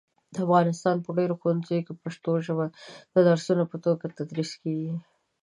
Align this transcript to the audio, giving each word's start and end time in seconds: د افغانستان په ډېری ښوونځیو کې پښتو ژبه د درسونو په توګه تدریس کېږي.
د 0.33 0.35
افغانستان 0.45 0.95
په 1.01 1.09
ډېری 1.17 1.35
ښوونځیو 1.39 1.85
کې 1.85 1.93
پښتو 2.03 2.31
ژبه 2.45 2.65
د 3.13 3.15
درسونو 3.27 3.63
په 3.71 3.77
توګه 3.85 4.05
تدریس 4.17 4.51
کېږي. 4.61 4.93